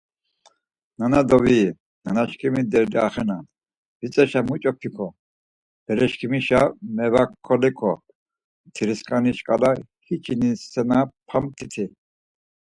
Nana 0.97 1.19
doviyi, 1.29 1.67
nanaşǩimi 2.05 2.61
derdi 2.71 2.97
axenan 3.07 3.43
Vitzeşa, 3.99 4.41
muç̌o 4.47 4.71
p̌iǩo, 4.79 5.07
bereşǩimişa 5.85 6.61
mevaxoliǩo… 6.95 7.93
Mtirisǩani 8.65 9.31
şǩala 9.37 9.71
hiç̌i 10.07 10.33
nisinapamt̆iti? 10.39 11.85